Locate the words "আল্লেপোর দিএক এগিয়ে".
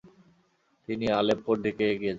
1.19-1.99